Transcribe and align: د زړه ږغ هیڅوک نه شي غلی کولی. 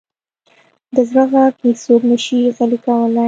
د 0.95 0.97
زړه 1.09 1.23
ږغ 1.31 1.53
هیڅوک 1.65 2.01
نه 2.11 2.17
شي 2.23 2.39
غلی 2.55 2.79
کولی. 2.85 3.19